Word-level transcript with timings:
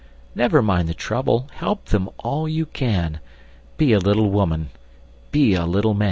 Never 0.33 0.63
mind 0.63 0.89
the 0.89 0.95
trouble, 0.95 1.47
Help 1.53 1.89
them 1.89 2.09
all 2.17 2.49
you 2.49 2.65
can; 2.65 3.19
Be 3.77 3.93
a 3.93 3.99
little 3.99 4.31
woman! 4.31 4.71
Be 5.31 5.53
a 5.53 5.63
little 5.67 5.93
man! 5.93 5.99